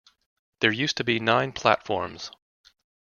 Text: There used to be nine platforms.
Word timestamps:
There 0.61 0.71
used 0.71 0.97
to 0.97 1.03
be 1.03 1.19
nine 1.19 1.51
platforms. 1.51 2.31